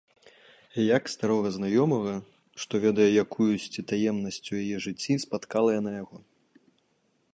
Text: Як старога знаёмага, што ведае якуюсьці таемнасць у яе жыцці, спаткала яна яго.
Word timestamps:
Як 0.97 1.03
старога 1.15 1.49
знаёмага, 1.57 2.15
што 2.63 2.73
ведае 2.85 3.07
якуюсьці 3.25 3.85
таемнасць 3.93 4.43
у 4.51 4.55
яе 4.63 4.77
жыцці, 4.87 5.21
спаткала 5.27 5.69
яна 5.81 5.91
яго. 6.01 6.17